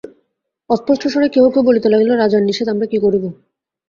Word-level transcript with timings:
অস্পষ্ট 0.69 1.03
স্বরে 1.07 1.27
কেহ 1.29 1.45
কেহ 1.47 1.63
বলিতে 1.65 1.87
লাগিল, 1.89 2.09
রাজার 2.13 2.43
নিষেধ, 2.43 2.67
আমরা 2.69 2.85
কী 2.85 2.97
করিব! 2.99 3.23